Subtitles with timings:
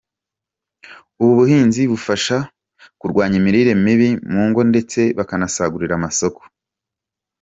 [1.21, 2.37] Ubu buhinzi bufasha
[2.99, 6.41] kurwanya imirire mibi mu ngo ndetse bakanasagurira amasoko.